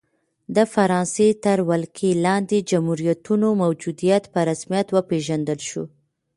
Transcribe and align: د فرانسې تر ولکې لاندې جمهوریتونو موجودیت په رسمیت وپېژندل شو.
د 0.55 0.57
فرانسې 0.73 1.27
تر 1.45 1.59
ولکې 1.69 2.09
لاندې 2.25 2.57
جمهوریتونو 2.71 3.47
موجودیت 3.63 4.23
په 4.33 4.39
رسمیت 4.49 4.87
وپېژندل 4.91 5.59
شو. 5.69 5.83